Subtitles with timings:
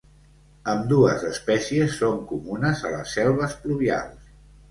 [0.71, 4.35] Ambdues espècies són comunes a les selves pluvials.